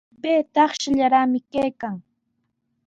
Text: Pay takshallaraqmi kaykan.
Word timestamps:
Pay 0.21 0.39
takshallaraqmi 0.53 1.39
kaykan. 1.51 1.95